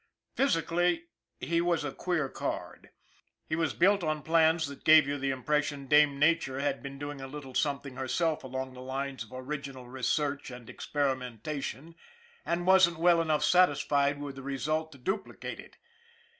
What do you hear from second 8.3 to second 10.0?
along the lines of original